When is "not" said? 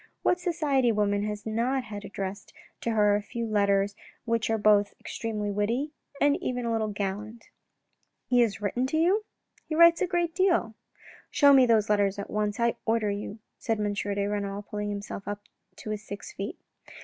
1.45-1.83